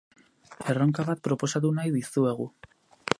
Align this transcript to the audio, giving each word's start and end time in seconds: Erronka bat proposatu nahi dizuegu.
Erronka 0.73 1.05
bat 1.11 1.21
proposatu 1.29 1.71
nahi 1.81 1.93
dizuegu. 1.99 2.49